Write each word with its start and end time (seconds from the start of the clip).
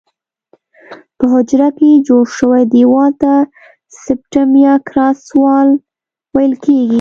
په 1.17 1.25
حجره 1.33 1.69
کې 1.77 2.03
جوړ 2.07 2.23
شوي 2.37 2.61
دیوال 2.73 3.11
ته 3.21 3.33
سپټم 4.03 4.49
یا 4.65 4.73
کراس 4.87 5.19
وال 5.41 5.69
ویل 6.35 6.53
کیږي. 6.63 6.89